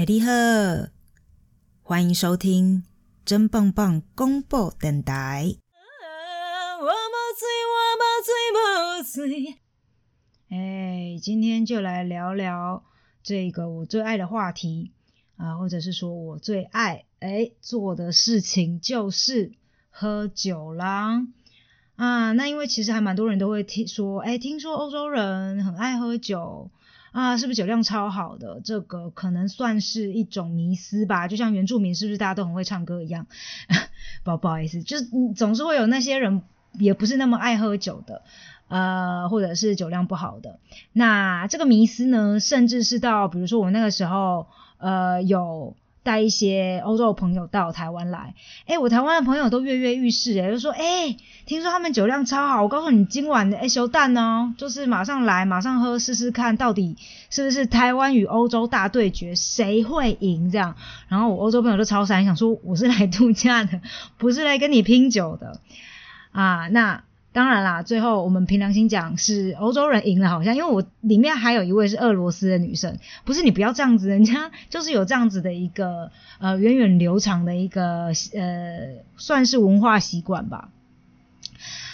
[0.00, 0.30] 哎，你好，
[1.82, 2.84] 欢迎收听
[3.22, 5.56] 真棒棒公布电台。
[6.80, 6.96] 我我
[9.04, 9.58] 醉，醉，
[10.48, 12.82] 哎，今天就来聊聊
[13.22, 14.92] 这个我最爱的话题
[15.36, 19.52] 啊，或者是说我最爱哎做的事情就是
[19.90, 21.26] 喝酒啦
[21.96, 22.32] 啊。
[22.32, 26.70] 那因为其实还蛮多人都会听说，哎，听说欧洲人很爱喝酒。
[27.12, 28.60] 啊，是不是酒量超好的？
[28.64, 31.28] 这个可能算是一种迷思吧。
[31.28, 33.26] 就像原住民是不是大家都很会唱歌一样？
[34.24, 36.42] 不不好意思，就是总是会有那些人
[36.78, 38.22] 也不是那么爱喝酒的，
[38.68, 40.58] 呃，或者是酒量不好的。
[40.92, 44.46] 那这个迷思呢，甚至是到比如说我那个时候，
[44.78, 45.76] 呃，有。
[46.02, 48.34] 带一些欧洲朋友到台湾来，
[48.66, 56.96] 哎，我台湾的朋友都跃跃欲试，哎，就说，哎，听说他们酒量超好，我告诉你，今晚的哎修蛋哦，就是马上来，马上喝，试试看到底
[57.28, 60.74] 是不是台湾与欧洲大对决，谁会赢这样？
[61.08, 63.80] 然后我欧洲朋友都超傻，想说我是来度假的，
[64.16, 65.60] 不是来跟你拼酒的
[66.32, 67.02] 啊，那。
[67.32, 80.70] 当然啦，最后我们凭良心讲是欧洲人赢了，好像因为我里面还有一位是俄罗斯的女生，不是你不要这样子，人家就是有这样子的一个呃源远流长的一个呃算是文化习惯吧。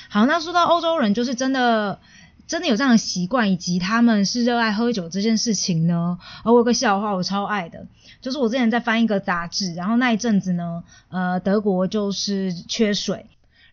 [0.08, 1.98] 好，那说到欧洲人，就是真的
[2.46, 6.18] 真的有这样的习惯，以及他们是热爱喝酒这件事情呢。
[6.44, 7.86] 而我有个笑话，我超爱的，
[8.22, 13.26] 就是我之前在翻一个杂志，然后那一阵子呢，呃，德国就是缺水。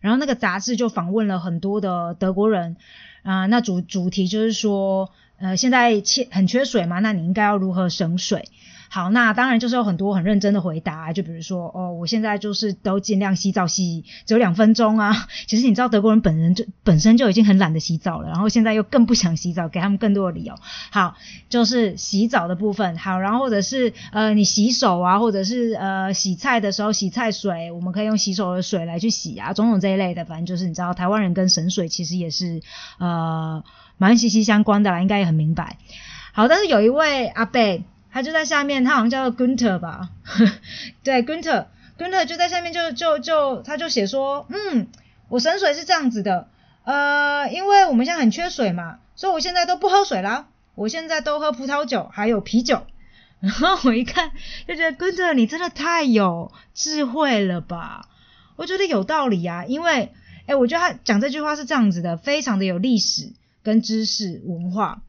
[0.04, 2.76] 然后那个杂志就访问了很多的德国人，
[3.22, 8.50] 啊，那主主题就是说，呃，现在缺很缺水嘛，那你应该要如何省水？
[8.94, 15.26] 好，那当然就是有很多很认真的回答，就比如说，哦，我现在就是都尽量洗澡洗只有两分钟啊。
[15.48, 20.54] 其实你知道德国人本人就本身就已经很懒得洗澡了，然后现在又更不想洗澡，给他们更多的理由。
[20.92, 21.16] 好，
[21.48, 32.62] 就是洗澡的部分，好，然后或者是呃你洗手啊，或者是呃洗菜的时候洗菜水，我们可以用洗手的水来去洗啊，种种这一类的，反正就是你知道台湾人跟省水其实也是
[33.00, 33.64] 呃
[33.98, 35.78] 蛮息息相关的啦，应该也很明白。
[36.32, 37.82] 好，但是有一位阿贝。
[38.14, 40.10] 他就在下面，他好像叫做 Gunter 吧，
[41.02, 44.86] 对，Gunter，Gunter 就在下面，就就就他就写说，嗯，
[45.28, 46.46] 我省水是这样子的，
[46.84, 52.86] 呃，因为我们现在很缺水嘛，所以我现在都不喝水啦，我现在都喝葡萄酒还有啤酒。
[53.44, 54.30] 然后我一看
[54.68, 58.08] 就觉得 Gunter 你真的太有智慧了吧，
[58.54, 60.12] 我觉得有道理啊，因为，
[60.46, 63.32] 哎，我觉得他讲这句话是这样子的，非常的有历史
[63.64, 65.02] 跟知识文化。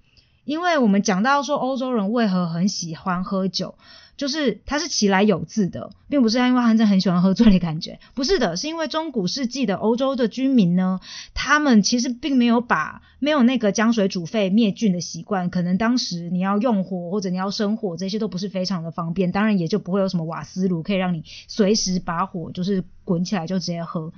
[0.46, 3.76] 因为我们讲到说欧洲人为何很喜欢喝酒，
[4.18, 11.00] 就是它是其来有字的，并不是因为他真很喜欢喝醉的感觉，不是的，是因为中古世纪的欧洲的居民呢，
[11.34, 24.14] 他们其实并没有把没有那个将水煮沸灭菌的习惯，可能当时你要用火或者你要生火，这些都不是非常的方便，当然也就不会有什么瓦斯炉可以让你随时把火就是滚起来就直接喝。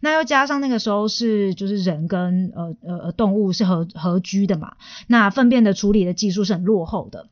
[0.00, 4.76] 那又加上那个时候是就是人跟呃呃呃动物是合合居的嘛，
[5.06, 7.28] 那粪便的处理的技术是很落后的，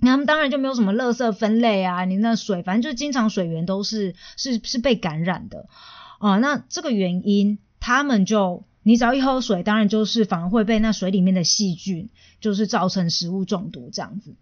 [0.00, 5.66] 那他们当然就没有什么垃圾分类啊，你那水反正就经常水源都是是是被感染的
[6.18, 12.08] 啊，那这个原因他们就你只要一喝水，当然就是反而会被那水里面的细菌
[12.40, 14.34] 就是造成食物中毒这样子。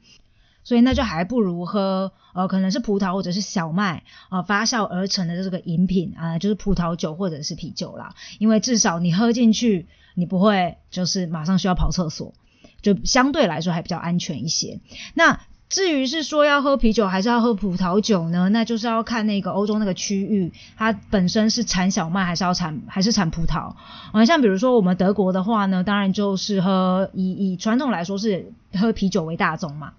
[0.65, 8.15] 所以那就还不如喝，呃，可能是葡萄或者是小麦啊发酵而成的这个饮品啊，就是葡萄酒或者是啤酒啦。
[8.39, 12.35] 因为至少你喝进去，你不会就是马上需要跑厕所，
[12.83, 14.79] 就相对来说还比较安全一些。
[15.15, 18.49] 那至于是说要喝啤酒还是要喝葡萄酒呢？
[18.49, 23.75] 那就是要看那个欧洲那个区域，它本身是产小麦还是要产还是产葡萄
[24.13, 24.25] 啊？
[24.25, 29.93] 像比如说我们德国的话呢，当然就是喝以以传统来说是喝啤酒为大宗嘛。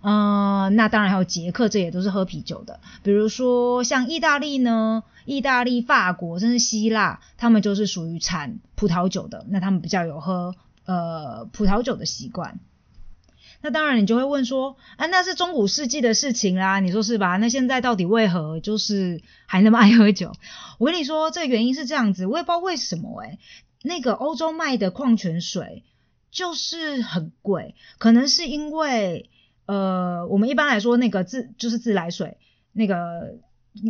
[0.00, 2.78] 嗯，那当然还有捷克，这也都是喝啤酒的。
[3.02, 10.54] 比如说像意大利呢，意大利、法国，甚至希腊，他们就是属于产葡萄酒的，那他们比较有喝
[10.86, 12.60] 呃葡萄酒的习惯。
[13.60, 17.36] 那当然你就会问说，啊，那是中古世纪的事情啦，你说是吧？
[17.36, 20.32] 那现在到底为何就是还那么爱喝酒？
[20.78, 23.38] 我跟你说，这个原因是这样子，我也不知道为什么诶
[23.82, 25.84] 那个欧洲卖的矿泉水
[26.30, 29.30] 就是很贵，可能是因为。
[29.70, 32.38] 呃，我们一般来说那个自就是自来水，
[32.72, 33.34] 那个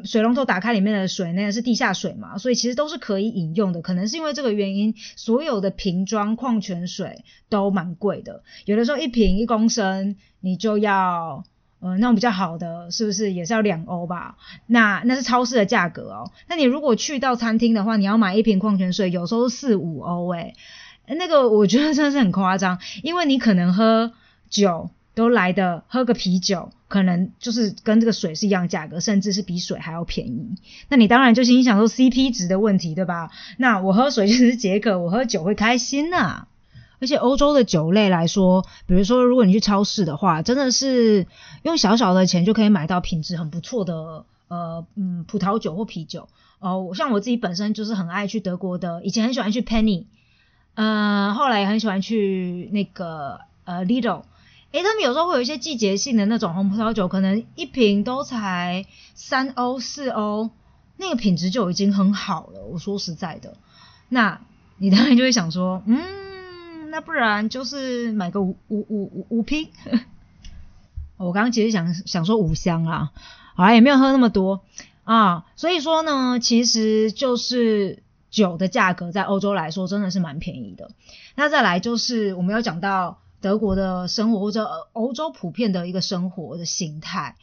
[0.04, 3.80] 水龙头打开里面的水，那个是地下水嘛，所以其实都是可以饮用的。
[3.80, 8.42] 可能是因为这个原因，所有的瓶装矿泉水都蛮贵的。
[8.66, 11.44] 有的时候一瓶一公升，你就要
[11.80, 14.36] 呃那种比较好的，是不是也是要两欧吧？
[14.66, 16.30] 那那是超市的价格哦。
[16.48, 20.54] 那你如果去到餐厅的话，你要买一瓶矿泉水，有时候四五欧诶，
[21.06, 24.12] 那个我觉得真的是很夸张，因为你可能喝
[24.50, 24.90] 酒。
[25.14, 30.56] 都来的喝个啤酒可能就是跟这个水是一样价格，甚至是比水还要便宜。
[30.88, 33.30] 那你当然就心想说 CP 值的问题，对吧？
[33.58, 36.48] 那我喝水就是解渴，我喝酒会开心呐。
[37.00, 41.26] 而且欧洲的酒类来说，比如说如果你去超市的话，真的是
[41.62, 46.28] 用小小的钱就可以买到品质很不错的呃嗯葡萄酒或啤酒。
[46.58, 50.06] 哦，像我自己本身就是很爱去德国的，以前很喜欢去 Penny，
[50.74, 54.22] 呃，后来也很喜欢去那个呃 Lidl。
[54.70, 58.84] 诶，他们有时候会有一些季节性的那种红葡萄酒，可能一瓶都才
[59.14, 60.50] 三欧四欧，
[60.98, 62.60] 那个品质就已经很好了。
[62.70, 63.56] 我说实在的，
[64.10, 64.42] 那
[64.76, 69.70] 你当然就会想说，嗯，那不然就是买个五五五五五瓶。
[71.16, 73.10] 我刚刚其实想想说五箱啊，
[73.54, 74.60] 好像也没有喝那么多
[75.04, 75.46] 啊。
[75.56, 80.90] 所以说呢，其实就是酒的价格在欧洲来说真的是蛮便宜的。
[81.36, 83.18] 那再来就是我们有讲到。
[83.40, 87.36] 德国的生活或者欧洲普遍的一个生活的形态，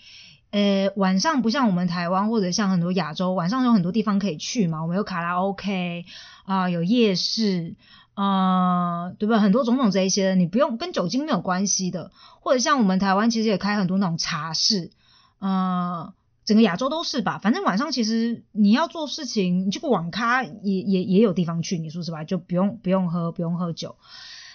[0.52, 6.06] 呃，晚上不像我们台湾或者像很多亚洲，晚上有很多地方可以去嘛，我们有卡拉 OK
[6.46, 7.76] 啊，有夜市
[8.14, 9.40] 啊，对吧？
[9.40, 14.92] 很多种种这一些，你不用跟酒精没有关系的，或者像我们台湾其实也开很多那种茶室，
[15.40, 16.14] 呃，
[16.46, 17.40] 整个亚洲都是吧。
[17.40, 22.24] 反正晚上其实你要做事情，你去个网咖也也也有地方去，你说是吧？
[22.24, 23.96] 就不用不用喝不用喝酒。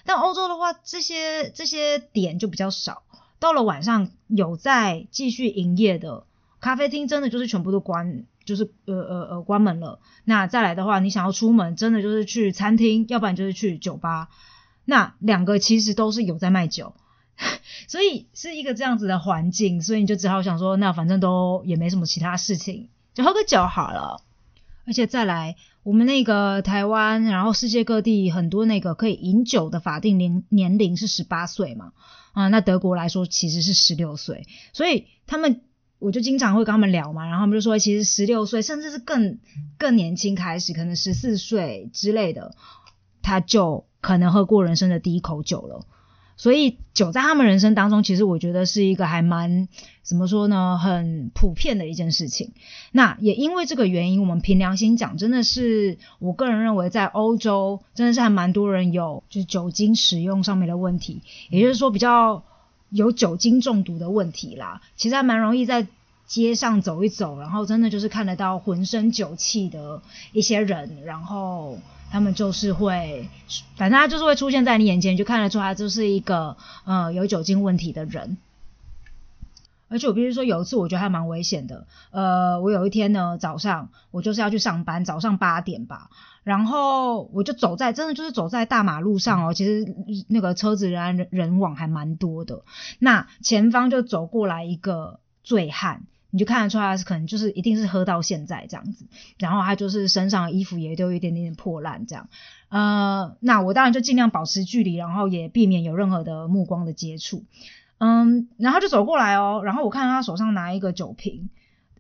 [0.05, 3.03] 但欧洲的话，这些这些点就比较少。
[3.39, 6.25] 到了晚上有在继续营业的
[6.61, 10.01] 咖啡厅，真的就是全部都关，就是呃呃呃关门了。
[10.25, 14.29] 那再来的话，你想要出门，真的就是去餐厅，要不然就是去酒吧。
[14.85, 16.95] 那两个其实都是有在卖酒，
[17.89, 24.23] 所以是一个这样子的环境，所以你就只好想说，那反正都也没什么其他事情，就喝个酒好了。
[24.87, 25.57] 而且再来。
[25.83, 31.93] 我们那个台湾，然后世界各地很多那个可以饮酒的法定年年龄是十八岁嘛，
[32.33, 35.63] 啊，那德国来说其实是十六岁，所以他们
[35.99, 39.39] 我就经常会跟他们聊嘛，然后他们就说其实十六岁甚至是更
[39.79, 42.55] 更年轻开始，可能十四岁之类的，
[43.23, 45.87] 他就可能喝过人生的第一口酒了。
[46.41, 49.69] 所以酒在他们人生当中，其实我觉得是一个还蛮
[50.03, 52.53] 怎么说呢，很普遍的一件事情。
[52.93, 61.21] 那也因为这个原因，我们凭良心讲，真的是我个人认为，在欧洲真的是还蛮多人有就是酒精使用上面的问题，
[61.51, 62.43] 也就是说比较
[62.89, 64.81] 有酒精中毒的问题啦。
[64.97, 65.87] 其实还蛮容易在
[66.27, 70.01] 街上走一走，然后真的就是看得到浑身酒气的
[70.33, 71.77] 一些人，然后。
[72.11, 73.29] 他们就是会，
[73.77, 78.37] 反正他就是会出现在你眼前，就看得出他就是一个呃有酒精问题的人。
[79.89, 81.87] 而且我必须说，有一次我觉得还蛮危险的。
[82.13, 86.11] 呃，我有一天呢早上，我就是要去上班，早上八点吧，
[86.45, 89.93] 然后我就走在真的就是走在大马路上哦，其实
[90.29, 92.63] 那个车子人人往还蛮多的。
[93.01, 96.03] 那前方就走过来一个醉汉。
[96.33, 99.05] 你就看得出来，是可能就是一定是喝到现在这样子，
[99.39, 102.29] 然后他就是身上的衣服也都有一点点破烂这样，
[102.69, 107.43] 呃，那我当然就尽量保持距离，然后也避免有任何的目光的接触，
[107.99, 111.51] 嗯，然后就走过来哦，然后我看他手上拿一个酒瓶，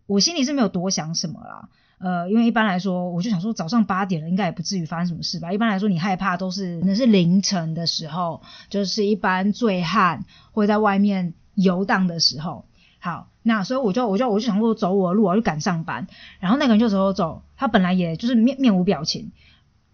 [0.06, 1.68] 我心里是没有多想什么啦，
[1.98, 12.64] 呃，因为一般来说，我就想说早上八点了，应该也不至于发生什么事吧，一般来说你害怕都是那是凌晨的时候，就是一般醉汉会在外面游荡的时候。
[13.02, 16.06] 好，那所以我就我就我就想说走我的路，我就赶上班。
[16.38, 19.32] 然后那个人就走走走，他本来也就是面面无表情，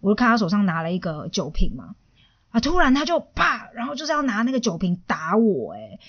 [0.01, 1.95] 我就看他手上拿了一个酒瓶嘛，
[2.51, 5.99] 啊，突然他就啪，然后就是要拿那个酒瓶打我，诶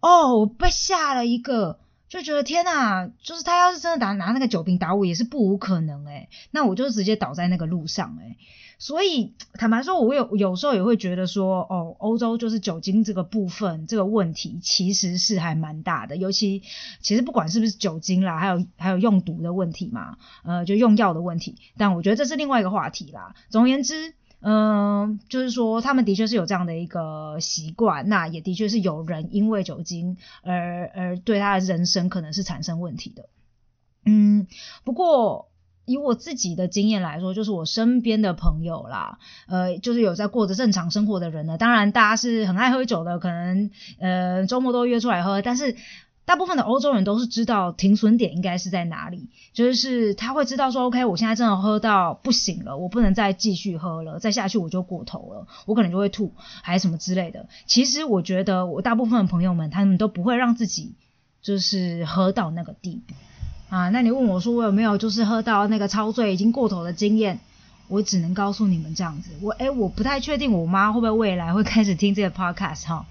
[0.00, 8.38] 哦，我被吓了一个，就觉得天呐，就是他要是真的打拿那个酒瓶打我，也是不无可能，诶那我就直接倒在那个路上，诶
[8.80, 16.62] 所以坦白说，我有有时候也会觉得说，哦，欧洲就是酒精这个部分这个问题其实是还蛮大的，尤其
[17.00, 21.56] 其实不管是不是酒精啦，还有还有用毒的问题嘛，呃，就用药的问题。
[21.76, 23.34] 但我觉得这是另外一个话题啦。
[23.50, 33.28] 总而言之，嗯，就是说他们的确是有这样的一个习惯，那也的确是有人因为酒精而而对他的人生可能是产生问题的。
[34.04, 34.46] 嗯，
[34.84, 35.47] 不过。
[35.88, 39.18] 以我自己的经验来说，就是我身边的朋友啦，
[39.48, 41.58] 呃，就是有在过着正常生活的人呢。
[41.58, 45.42] 当然，大家是很爱喝酒的，可能呃周末都约出来喝。
[45.42, 45.74] 但是
[46.24, 57.48] 大部分的欧洲人都是知道停损点应该是在哪里，就是他会知道说，OK，我现在真的喝到不行了，我不能再继续喝了，再下去我就过头了，我可能就会吐，还是什么之类的。
[57.64, 60.92] 其实我觉得我大部分的朋友们，他们都不会让自己
[61.40, 63.14] 就是喝到那个地步。
[63.68, 67.40] 啊，那你问我说我有没有就是喝到那个超醉已经过头的经验？
[67.88, 73.06] 我只能告诉你们这样子，我哎，我不太确定我妈会不会未来会开始听这个 podcast 哈。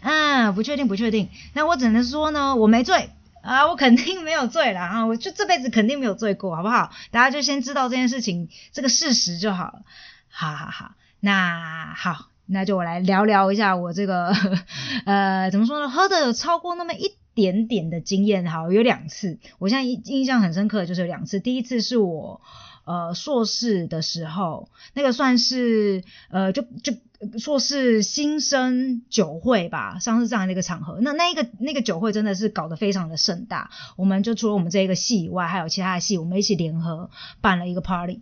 [0.00, 1.28] 嗯，不确定，不确定。
[1.52, 3.10] 那我只能说呢，我没醉
[3.42, 6.90] 啊，我肯定没有醉了啊，我就这辈子肯定没有醉过，好不好？
[7.10, 9.82] 大家就先知道这件事情这个事实就好了。
[10.30, 14.34] 好好好，那好，那就我来聊聊一下我这个
[15.04, 15.90] 呃，怎么说呢？
[15.90, 22.40] 喝的有超过那么一点点的经验，好，有两次，我现在印印象很深刻的就是有两次，第一次是我。
[22.86, 26.92] 呃，硕士的时候，那个算是呃，就就
[27.38, 30.98] 硕士新生酒会吧，像是这样的一个场合。
[31.00, 37.08] 那那一个那个酒会真的是搞得非常的盛大，我们就除了我们这一个系以外，还有其他的系，我们一起联合
[37.40, 38.20] 办了一个 party。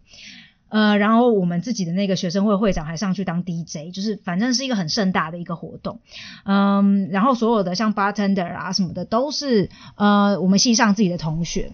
[0.73, 6.01] 呃，然后我们自己的那个学生会会长还上去当 DJ，就是反正是一个很盛大的一个活动。
[6.45, 11.73] 嗯，然后所有的像 bartender 啊什么的，都是呃我们系上自己的同学。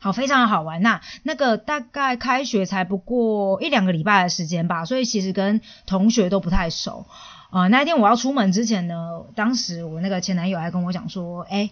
[0.00, 0.80] 好，非常好玩。
[0.80, 7.04] 那那个大概开学才不过一两个礼拜的时间吧，所以其实跟同学都不太熟。
[7.50, 11.70] 啊，那一天我要出门之前呢，当时我那个前男友还跟我讲说，哎，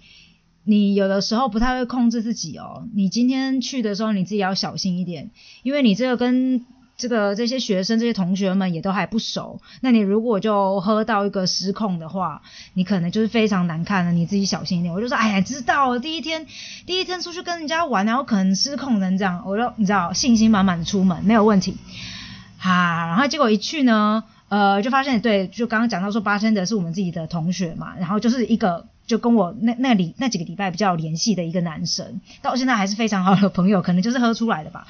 [0.66, 5.30] 你有的时候不太会控制自己哦，你今天去的时候你自己要小心一点，
[5.62, 6.66] 因为你这个跟。
[6.98, 12.40] 这个这些学生、这些同学们也都还不熟，那你如果就喝到一个失控的话，
[12.72, 14.94] 你可能就是非常难看了，你自己小心一点。
[14.94, 16.46] 我就说，哎呀，知道，第一天
[16.86, 21.76] 第一天出去跟人家玩，然后可能失控成这样，我就你知道，信心满满的出门，没有问题。
[22.56, 34.86] 哈，然后结果一去呢，呃，就发现对，就刚刚讲到说，八千的是我们自己的同学嘛，然后就是一个就跟我那那里那几个礼拜比较有联系的一个男生，到现在还是非常好的朋友，可能就是喝出来的吧。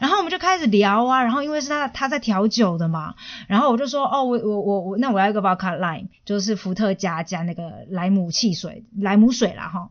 [0.00, 3.14] 然后我们就开始聊啊，然后因为是他他在调酒的嘛，
[3.46, 9.90] 然后我就说哦，我我我我那我要一个 vodka lime，就是伏特加加那个莱姆汽水，莱姆水啦哈。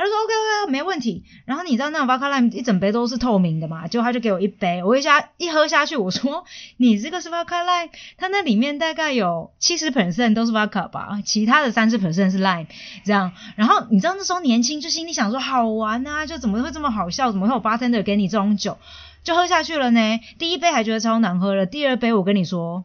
[0.00, 0.32] 他就说 OK
[0.64, 1.24] OK 没问题。
[1.44, 6.44] 然后你知道那种 vodka lime 一整杯都是透明的嘛，就他就给我一杯，我一下一喝下去，我说
[6.78, 12.66] 你这个是 vodka lime，它那里面大概有七十 percent 都是 vodka 吧，其他的三十 percent 是 lime
[13.04, 13.32] 这样。
[13.56, 18.78] 然后你知道那时候年轻就心里想说好玩啊，就怎么会这么好笑，怎么会有 bartender 给你这种酒？
[19.22, 20.00] 就喝下去了呢。
[20.38, 22.84] 第一杯还觉得超难喝了，第二杯我跟你说，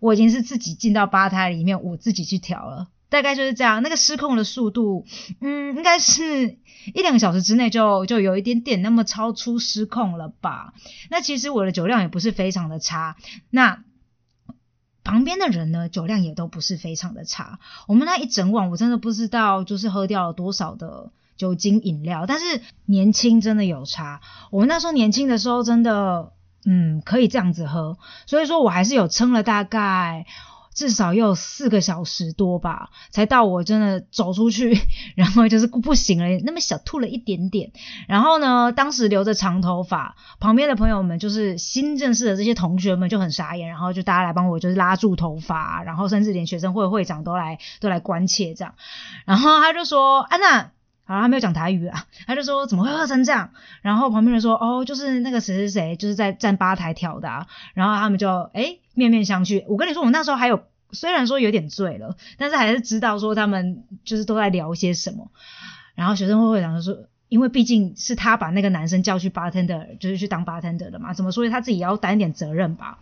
[0.00, 3.82] 我已经是自己进到吧台里面，我自己去调了，大概就是这样。
[3.82, 5.06] 那个失控的速度，
[5.40, 6.58] 嗯，应该是
[6.92, 10.74] 一两个小时之内就就有一点点那么超出失控了吧。
[11.10, 13.16] 那其实我的酒量也不是非常的差，
[13.50, 13.84] 那
[15.04, 17.60] 旁边的人呢，酒量也都不是非常的差。
[17.86, 21.12] 我们那一整晚，我真的不知道就是喝掉了多少的。
[21.36, 24.20] 酒精饮料，但是年轻真的有差。
[24.52, 26.30] 我们那时候年轻的时候，真的，
[26.64, 30.26] 嗯，可以这样子喝，所以说我还是有撑了大概
[30.74, 34.76] 至少有四个小时多吧，才到我真的走出去，
[35.14, 37.72] 然后就是不行了，那么小吐了一点点。
[38.08, 48.74] 然后呢，当时留着长头发，旁边的朋友们就是新认识的这些同学们就很傻眼，然后就大家来帮我就是拉住头发，然后甚至连学生会会长都来都来关切这样。
[49.24, 50.70] 然后他就说：“安娜。”
[51.06, 53.50] 然后，他没有讲台语啊，他就说怎么会喝成这样？
[53.82, 57.28] 然后旁边人说哦，就是那个谁谁谁，就是在站吧台跳的。
[57.28, 57.46] 啊。
[57.74, 59.64] 然后他们就哎面面相觑。
[59.68, 65.30] 我跟你说，我那时候还有虽然说有点醉了，但是还是知道说他们就是都在聊些什么。
[65.94, 67.04] 然后学生会会长就说。
[67.28, 72.98] 因为毕竟是他把那个男生叫去 bartender，就是去当 bartender 的嘛，怎么说他自己也要担一点责任吧。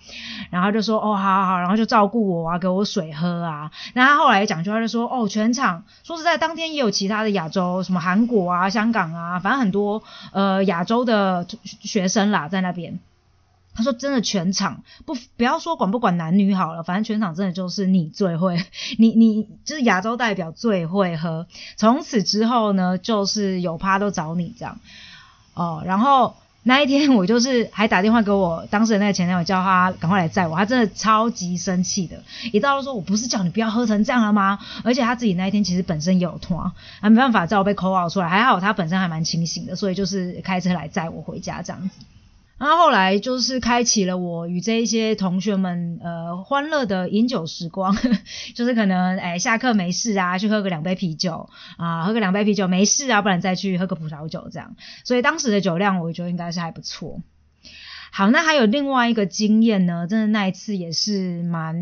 [0.50, 3.70] 然后就说哦，好好好，然后就照顾我啊，给我水喝啊。
[3.94, 10.02] 然后后来讲句话就说哦，全场说实在，当天也有其他的亚洲，什么韩国啊、香港啊，反正很多
[10.32, 12.98] 呃亚洲的学生啦在那边。
[13.74, 18.62] 他说：“真的，全场不不要说管不管男女好了，反正全场真的就是你最会，
[18.98, 21.46] 你你就是亚洲代表最会喝。
[21.76, 24.78] 从此之后呢，就是有趴都找你这样
[25.54, 25.82] 哦。
[25.86, 30.54] 然后那一天我就是还打电话给我当时的那个前男友，叫他赶快来载我。
[30.54, 34.58] 他真的超级生气的，一到就说我不是叫你不要喝成这样了吗？
[34.84, 36.58] 而且他自己那一天其实本身有拖，
[37.00, 38.28] 啊没办法，只好被口 out 出来。
[38.28, 41.96] 还好他本身还蛮清醒的，所以就是开车来载我回家这样子。”
[42.62, 47.92] 然后后来就是开启了我与这一些同学们呃欢乐的饮酒时光，
[48.54, 54.76] 就是可能哎下课没事啊，去喝个两杯啤酒啊，喝个两杯啤酒没事啊，不然再去喝个葡萄酒这样。
[55.02, 57.20] 所以当时的酒量我觉得应该是还不错。
[58.14, 61.74] 好，那还有另外一个经验呢，真的那一次也是蛮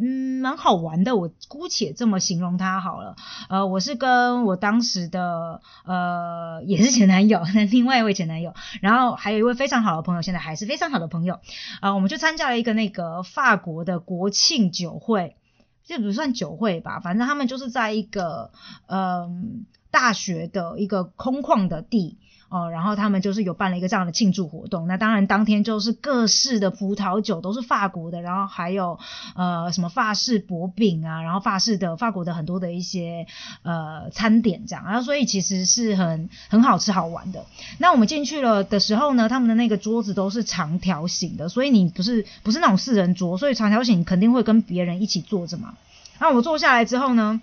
[0.00, 3.14] 嗯蛮好玩的，我姑且这么形容它好了。
[3.48, 11.38] 呃，我是跟我当时的呃也是前男友，那 另外一位前男友，然后还有一位非常好的朋友，现在还是非常好的朋友
[11.80, 15.36] 啊，我们就参加了一个那个法国的国庆酒会，
[15.84, 18.50] 这不算酒会吧，反正他们就是在一个
[18.88, 22.18] 嗯大学的一个空旷的地。
[22.50, 24.88] 哦，然后他们就是有办了一个这样的庆祝活动。
[24.88, 28.98] 那当然当天就是各式的葡萄酒都是法国的，然后还有
[29.36, 33.28] 呃什么法式薄饼啊，然后法式的法国的很多的一些
[33.62, 37.46] 呃餐点这样，然后所以其实是很很好吃好玩的。
[37.78, 45.74] 那我们进去了的时候呢，他们的那个桌子都是长条形的，所以你不是不是那种四人桌，所以长条形肯定会跟别人一起坐着嘛。
[46.18, 47.40] 那我坐下来之后呢，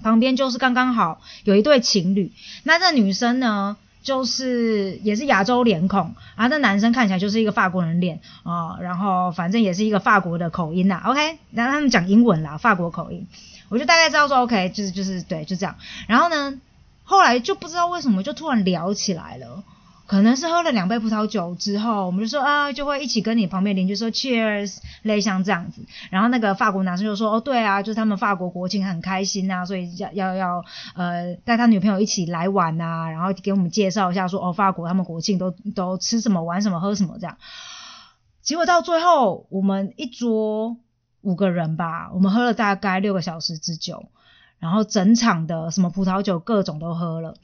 [0.00, 2.30] 旁边就是刚刚好有一对情侣，
[2.62, 3.76] 那这女生呢？
[4.08, 13.26] 就是也是亚洲脸孔，然后那男生看起来就是一个法国人脸啊，然后反正也是一个法国的口音呐，OK，然后他们讲英文啦，法国口音，
[13.68, 16.58] 我就大概知道说 OK，就是就是对，就这样，然后呢，
[17.04, 19.62] 后来就不知道为什么就突然聊起来了。
[20.08, 25.84] 可能是喝了两杯葡萄酒之后，我们就说啊，就会一起跟你旁边邻居说 Cheers，类像这样子。
[26.08, 37.36] 然后那个法国男生就说哦，对啊，就是他们法国国庆很开心啊，所以要要要呃带他女朋友一起来玩啊，然后给我们介绍一下说哦，法国他们国庆都都吃什么玩什么喝什么这样。
[38.40, 40.78] 结果到最后，我们一桌
[41.20, 44.08] 五个人吧，我们喝了大概六个小时之久，
[44.58, 47.34] 然后整场的什么葡萄酒各种都喝了。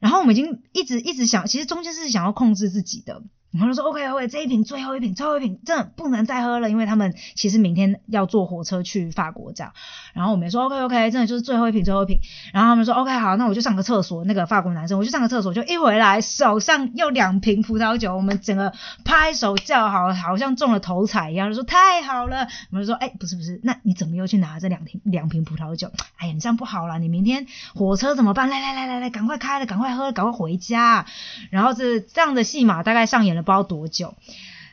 [0.00, 3.22] 然后我们已经一直一直想，其实中间是想要控制自己的。
[3.56, 9.72] 然后就说 OK OK，这一瓶最后一瓶，最后一瓶真的不能再喝了，因为他们其实明天要坐火车去法国这样。
[10.12, 12.18] 然后我们说 OK OK，真的就是最后一瓶，最后一瓶。
[12.52, 14.24] 然后他们说 OK 好，那我就上个厕所。
[14.24, 18.72] 那个法国男生，我就上个厕所，就一回来手上又两瓶葡萄酒，我们整个
[19.04, 22.48] 拍手叫好，好像中了头彩一样，就说太好了。
[22.70, 25.90] 我们就说哎，不是不是，那你怎么又去拿这两瓶两瓶葡萄酒？
[26.16, 28.50] 哎呀，你这样不好了，你明天火车怎么办？
[28.50, 31.06] 来来来来来，赶快开了，赶快喝，赶快回家。
[31.50, 33.45] 然后这这样的戏码大概上演了。
[33.46, 34.14] 不知道多久，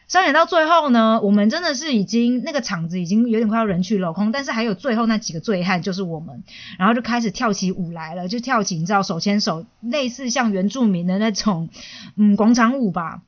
[0.08, 6.44] 上演到最后呢，我们真的是已经那个场子已经有点快要人去楼空，但是还有最后那几个醉汉就是我们，
[6.78, 11.70] 然后就开始跳起舞来了，就跳起你知道手牵手，类似像原住民的那种
[12.18, 13.22] 嗯广场舞吧，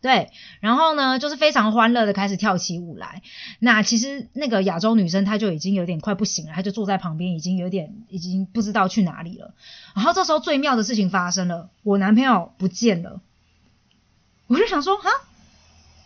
[0.00, 3.22] 对，然后呢就是非常欢乐的开始跳起舞来。
[3.58, 9.52] 那其实那个亚洲女生她就已经有点快不行了，她就坐在旁边，已经有点已经不知道去哪里了。
[9.96, 13.20] 然后这时候最妙的事情发生了，我男朋友不见了。
[14.48, 15.08] 我就想说，哈，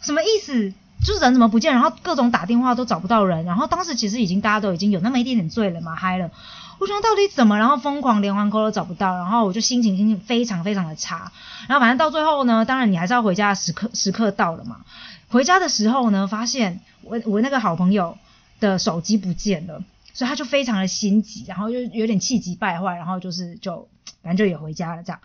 [0.03, 0.75] 什么意思？
[1.05, 1.73] 就是人怎么不见？
[1.73, 3.45] 然后各种打电话都找不到人。
[3.45, 6.31] 然后当时其实已经大家都已经有那么一点点醉了嘛，嗨了。
[6.79, 7.59] 我想到底怎么？
[7.59, 9.17] 然后疯狂连环 call 都找不到。
[9.17, 11.33] 然后我就心情心情非常非常的差。
[11.67, 14.83] 然后反正到最后呢，当然你还是要回家的时刻时刻到了嘛。
[15.29, 18.17] 回家的时候呢，发现我我那个好朋友
[18.61, 23.89] 的手机不见了，所以他就非常的心急，然后就有点气急败坏，然后就是就。
[24.21, 25.21] 反正就也回家了，这样，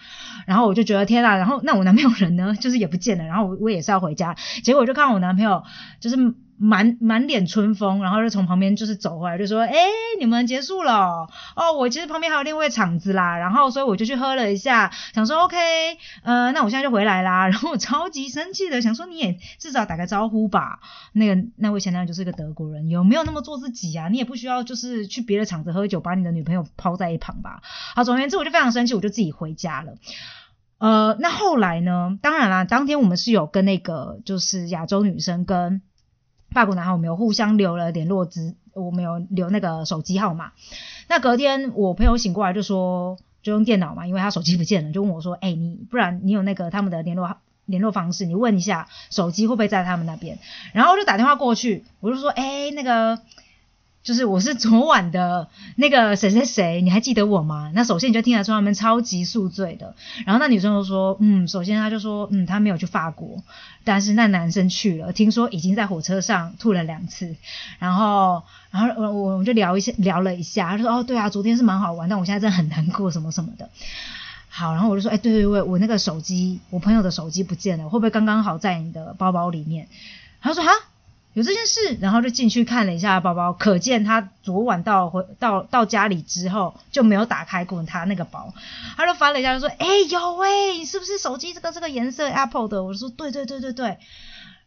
[0.47, 5.63] 然后我就觉得天啊，然后那我男朋友人呢，就是也不见了，然后我我也是要回家，结果就看我男朋友
[5.99, 6.15] 就是。
[6.59, 9.75] 满满脸春风，然后就从旁边就是走回来，就说：“哎，
[10.19, 15.57] 你们结束了哦，我其实旁边还有另一位场子啦，然后所以我就去喝了一下，想说 OK，
[16.23, 17.47] 呃，那我现在就回来啦。
[17.49, 20.79] 然后我超级生气的想说，你也至少打个招呼吧。
[21.13, 24.07] 那个那位前男友就是个德国人，有没有那么做自己啊？
[24.09, 27.61] 你也不需要就是去别的场子喝酒，把你的女朋友抛在一旁吧。
[27.95, 29.93] 好，总而言之，我就非常生气，我就自己回家了。
[30.79, 32.17] 呃，那后来呢？
[32.21, 35.81] 当然啦，当天我们是有跟那个就是亚洲女生跟。
[36.57, 40.53] 法国男孩，我们有互相留了联络资，我们有留那个手机号码。
[41.07, 50.39] 那隔天我朋友醒过来就说，就用电脑嘛，因为他手机不见了，就问我说：“哎，你不然你有那个他们的联络联络方式，你问一下手机会不会在他们那边？”
[50.73, 53.19] 然后就打电话过去，我就说：“哎，那个。”
[54.07, 57.73] 就是我是昨晚的那个谁谁谁，你还记得我吗？
[57.75, 59.95] 那首先你就听得出他们超级宿醉的。
[60.25, 63.43] 然后那女生就说，嗯，首先他就说，嗯，他没有去法国，
[63.83, 67.35] 但是那男生去了，听说已经在火车上吐了两次。
[67.79, 73.69] 然后，然后我我们就聊一下，聊了一下，他说，哦，对啊，昨天是蛮好玩，但我现在真的很难过，什么什么的。
[74.47, 79.89] 好，然后我就说，哎，对对对，我那个手机，我朋友的手机不见了，会不会刚刚好在你的包包里面？
[80.39, 80.71] 他说，哈。
[81.37, 88.51] 有这件事，然后就进去看了一下包包，可见他昨晚到回到到家里之后就没有打开过他那个包，
[88.95, 93.99] 他就翻了一下，就说：“哎，有喂，是不是手机这个这个颜色 Apple 的？”我说：“对对对对对。”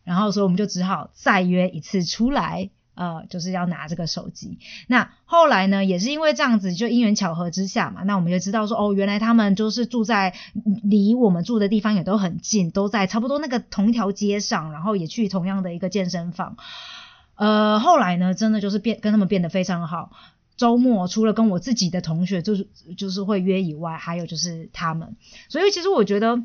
[0.05, 2.71] 然后所以我们就只好再约一次出来。
[2.95, 4.59] 呃，就是要拿这个手机。
[4.87, 10.35] 那后来呢，也是因为这样子，就因缘巧合之下嘛，那我们就知道说，哦，原来他们就是住在
[10.83, 16.57] 离我们住的地方也都很近，都在差不多那个同一条街上，然后也去同样的一个健身房。
[17.37, 20.11] 呃，后来呢，真的就是变跟他们变得非常好。
[20.59, 25.17] 周末除了跟我自己的同学就是就是会约以外，还有就是他们。
[25.49, 26.43] 所以其实我觉得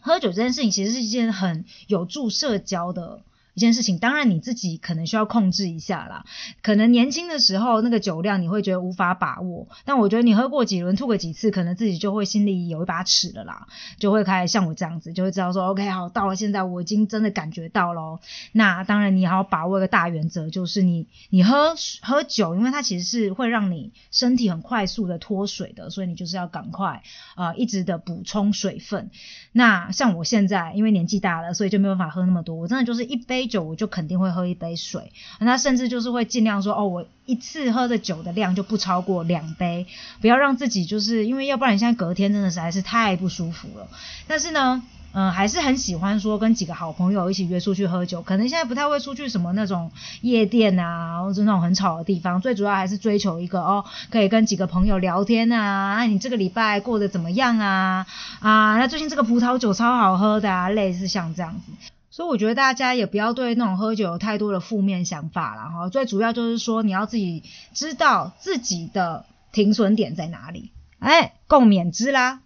[0.00, 3.24] 喝酒这件事情其实是一件很有助社交的。
[3.54, 6.24] 一件事情，当然你自己可能需要控制一下啦。
[6.62, 13.66] 可能年轻的时候那个酒量你会觉得无法把握，但我觉得你喝过几轮吐个几次，可能自己就会心里有一把尺了啦，
[13.98, 18.20] 就会开始像我这样子，就会知道说 OK 好，到了现在我已经真的感觉到咯。
[18.52, 27.02] 那当然你还要把握一个大原则，就是你你喝喝酒，因为它其实是会让你身体很快速的脱水的，所以你就是要赶快
[27.34, 29.10] 啊一直的补充水分。
[29.52, 33.41] 那像我现在因为年纪大了，所以就没有办法喝那么多，我真的就是一杯。
[33.46, 39.86] 酒我就肯定会喝一杯水，那甚至就是会尽量说哦，我一次喝的酒的量就不超过两杯，
[40.20, 43.88] 不要让自己就是因为要不然你现在隔天真的实在是太不舒服了。
[44.26, 49.90] 但是呢，嗯，还是很喜欢说跟几个好朋友一起约出去喝酒，可能现在不太会出去什么那种
[50.22, 58.06] 夜店啊，或者那种很吵的地方，最主要还是追求一个哦，可以跟几个朋友聊天啊，那你这个礼拜过得怎么样啊？
[58.40, 61.92] 啊，那最近这个葡萄酒超好喝的啊，类似像这样子。
[62.12, 65.88] 所以我觉得大家也不要对那种喝酒有太多的负面想法了哈。
[65.88, 72.42] 最主要就是说你要自己知道自己的停损点在哪里，哎，共勉之啦。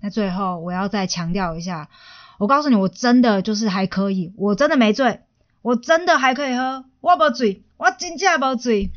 [0.00, 1.88] 那最后我要再强调一下，
[2.36, 5.22] 我告诉你，我真的就是还可以，我真的没醉，
[5.62, 8.90] 我真的还可以喝，我无醉，我真正无醉。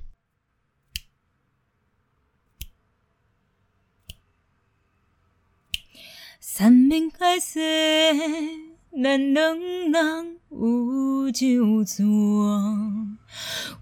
[6.42, 8.72] 三明开始。
[9.01, 13.17] 咱两人有酒壮，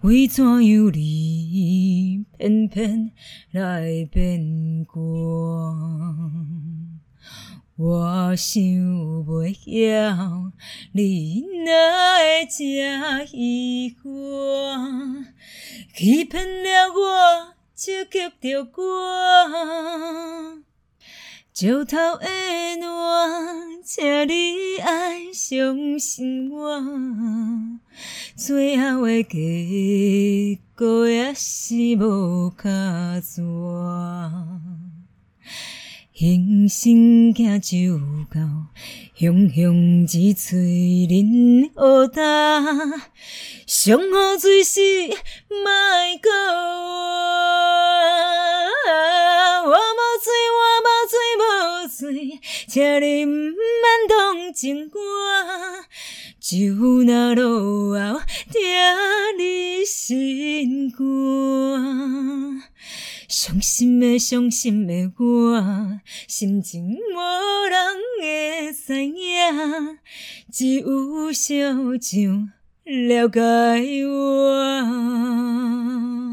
[0.03, 3.11] 为怎样你偏偏
[3.51, 5.01] 来变卦？
[7.75, 10.53] 我想袂晓，
[10.93, 11.71] 你哪
[12.17, 15.25] 会这喜欢？
[15.93, 18.81] 欺骗了我，就激着我。
[21.53, 22.27] 石头的
[22.79, 26.81] 暖，请你爱相信我，
[28.35, 32.69] 最后的结果也是无卡
[33.19, 33.41] 纸。
[36.13, 37.99] 形生惊就
[38.33, 38.39] 到，
[39.15, 42.63] 雄雄一嘴忍好干，
[43.67, 44.79] 上好水是
[45.49, 45.65] 莫
[46.21, 46.89] 过我，
[49.65, 50.61] 我无醉，我，
[52.01, 53.53] 醉，请你毋免
[54.09, 54.99] 同情我，
[56.39, 56.57] 酒
[57.05, 58.59] 若落后，听
[59.37, 60.99] 你心肝。
[63.27, 67.79] 伤心的，伤心的我，心情无人
[68.19, 69.99] 会知影，
[70.51, 71.53] 只有小
[71.97, 72.47] 酒
[72.83, 73.39] 了解
[74.07, 76.30] 我。